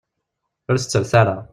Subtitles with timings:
[0.69, 1.37] Ur tettret ara.